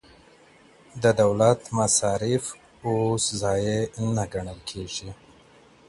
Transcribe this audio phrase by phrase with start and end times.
[1.03, 2.43] د دولت مصارف
[2.87, 3.81] اوس ضایع
[4.15, 5.09] نه ګڼل کیږي.